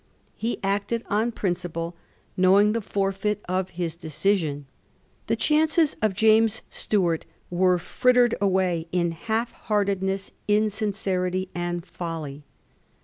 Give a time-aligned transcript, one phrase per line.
[0.33, 1.95] He acted on principle,
[2.35, 4.65] knowing the forfeit of his decision.
[5.27, 12.41] The chances of James Stuart were frittered away in half heartedness, insincerity, and folly.